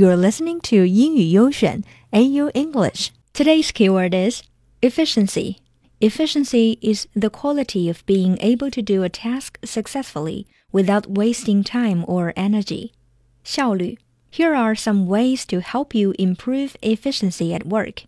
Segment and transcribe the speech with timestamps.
[0.00, 3.10] You're listening to 英语悠选 AYO English.
[3.34, 4.40] Today's keyword is
[4.80, 5.56] efficiency.
[5.98, 12.06] Efficiency is the quality of being able to do a task successfully without wasting time
[12.06, 12.92] or energy.
[13.44, 13.98] 效率.
[14.32, 18.04] Here are some ways to help you improve efficiency at work.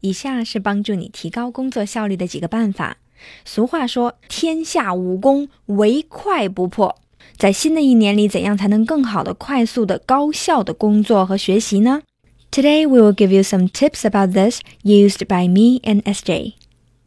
[0.00, 2.96] 以下是帮助你提高工作效率的几个办法。
[3.44, 6.98] 俗话说：“天下武功，唯快不破。”
[7.36, 12.02] 在新的一年里，怎样才能更好的、快速的、高效的工作和学习呢
[12.50, 16.54] ？Today we will give you some tips about this used by me and SJ.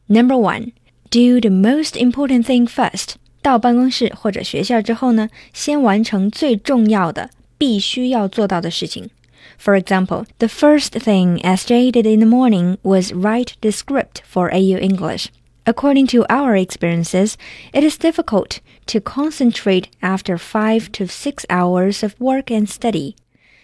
[0.08, 0.74] Number one,
[1.10, 3.16] do the most important thing first.
[3.42, 9.10] 到办公室或者学校之后呢，先完成最重要的、必须要做到的事情。
[9.58, 14.78] For example, the first thing SJ did in the morning was write the script for AYO
[14.80, 15.28] English.
[15.67, 17.35] According to our experiences,
[17.73, 23.15] it is difficult to concentrate after five to six hours of work and study.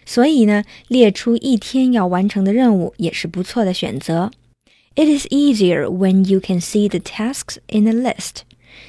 [0.07, 4.31] 所以呢，列出一天要完成的任务也是不错的选择。
[4.95, 8.43] It is easier when you can see the tasks in a list.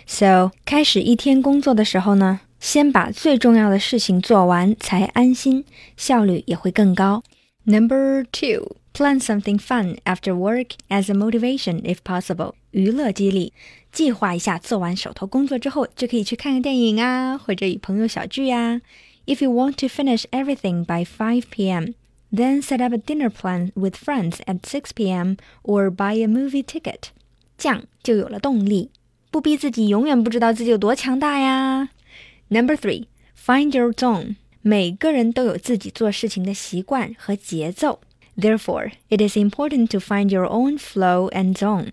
[0.05, 5.65] So，开始一天工作的时候呢，先把最重要的事情做完才安心，
[5.97, 7.23] 效率也会更高。
[7.65, 8.75] Number two.
[8.91, 12.53] Plan something fun after work as a motivation if possible.
[12.71, 13.53] 娱乐激励，
[13.91, 18.81] 计划一下，做完手头工作之后，就可以去看个电影啊，或者与朋友小聚呀。
[19.25, 21.93] If you want to finish everything by 5 p.m.,
[22.33, 25.35] then set up a dinner plan with friends at 6 p.m.
[25.63, 27.09] or buy a movie ticket.
[27.57, 28.89] 这样就有了动力，
[29.29, 31.89] 不逼自己永远不知道自己有多强大呀。
[32.49, 33.05] Number three,
[33.37, 34.35] find your zone.
[34.63, 38.01] 每个人都有自己做事情的习惯和节奏。
[38.37, 41.91] Therefore, it is important to find your own flow and zone.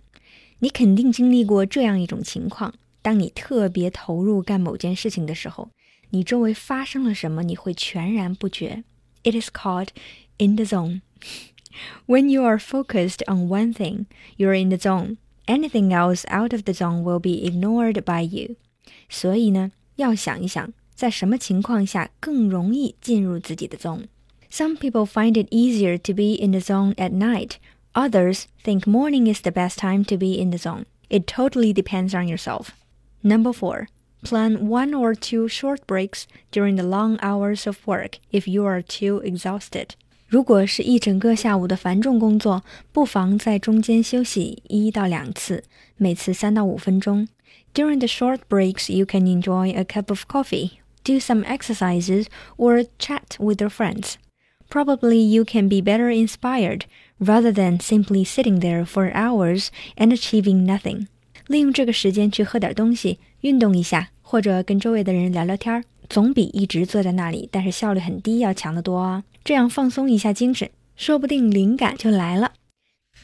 [0.60, 5.70] 你肯定经历过这样一种情况：当你特别投入干某件事情的时候，
[6.10, 8.84] 你周围发生了什么，你会全然不觉。
[9.22, 9.88] It is called
[10.38, 11.00] in the zone.
[12.06, 15.18] when you are focused on one thing, you're in the zone.
[15.46, 18.56] Anything else out of the zone will be ignored by you.
[19.08, 27.58] 所以呢，要想一想， 在什么情况下更容易进入自己的 zone。some people find it easier to be in the zone at night.
[27.92, 30.84] Others think morning is the best time to be in the zone.
[31.08, 32.68] It totally depends on yourself.
[33.22, 33.88] Number four,
[34.22, 38.82] plan one or two short breaks during the long hours of work if you are
[38.82, 39.90] too exhausted.
[40.28, 45.64] 如果是一整个下午的繁重工作，不妨在中间休息一到两次，
[45.96, 47.28] 每次三到五分钟。
[47.74, 50.70] During the short breaks, you can enjoy a cup of coffee,
[51.04, 54.14] do some exercises, or chat with your friends
[54.68, 56.86] probably you can be better inspired
[57.20, 61.06] rather than simply sitting there for hours and achieving nothing.
[61.46, 69.22] 利用这个时间去喝点东西，运动一下，或者跟周围的人聊聊天儿，总比一直坐在那里但是效率很低要强得多啊！
[69.44, 72.52] 这样放松一下精神，说不定灵感就来了。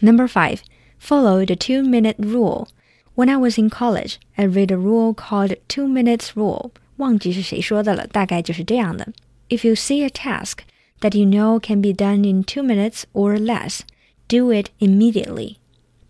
[0.00, 0.58] Number five,
[1.00, 2.69] follow the two-minute rule.
[3.16, 6.70] When I was in college, I read a rule called two minutes rule.
[6.97, 9.08] 忘记是谁说的了，大概就是这样的：
[9.48, 10.58] If you see a task
[11.00, 13.80] that you know can be done in two minutes or less,
[14.28, 15.56] do it immediately.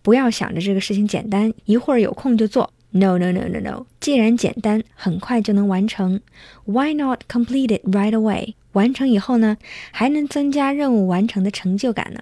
[0.01, 2.71] 不要想着这个事情简单，一会儿有空就做。
[2.91, 3.85] No, no, no, no, no.
[3.99, 6.21] 既然简单，很快就能完成，
[6.65, 8.53] Why not complete it right away?
[8.73, 9.57] 完成以后呢，
[9.91, 12.19] 还能增加任务完成的成就感呢。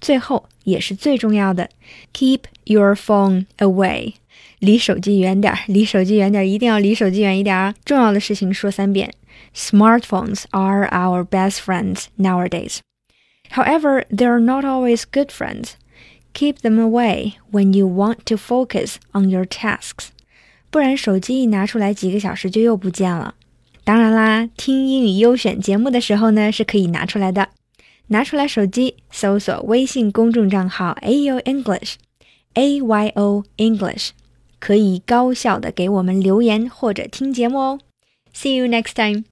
[0.00, 1.70] 最后也是最重要的，
[2.12, 4.14] Keep your phone away.
[4.59, 7.75] 离手机远点儿，离手机远点儿，一定要离手机远一点啊！
[7.85, 9.13] 重要的事情说三遍。
[9.55, 12.79] Smartphones are our best friends nowadays.
[13.51, 15.73] However, they are not always good friends.
[16.33, 20.07] Keep them away when you want to focus on your tasks.
[20.69, 23.35] 不然手机一拿出来几个小时就又不见了。
[23.83, 27.49] 当然啦，听英语优选节目的时候呢，是可以拿出来的。
[28.07, 34.09] 拿出来手机，搜索微信公众账号 AYO English，A Y O English，
[34.59, 37.79] 可以高效的给我们留言或者听节目哦。
[38.33, 39.25] See you next time.